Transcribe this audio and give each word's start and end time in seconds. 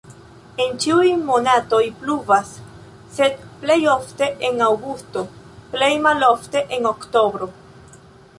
En 0.63 0.71
ĉiuj 0.83 1.09
monatoj 1.25 1.81
pluvas, 1.99 2.49
sed 3.17 3.45
plej 3.65 3.77
ofte 3.93 4.31
en 4.49 4.65
aŭgusto, 4.69 5.25
plej 5.75 5.93
malofte 6.09 6.65
en 6.79 6.91
oktobro. 6.95 7.53